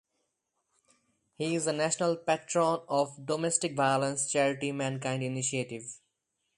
He 1.35 1.53
is 1.53 1.67
a 1.67 1.73
national 1.73 2.15
patron 2.17 2.79
of 2.89 3.23
domestic 3.23 3.75
violence 3.75 4.31
charity 4.31 4.71
Mankind 4.71 5.21
Initiative. 5.21 5.99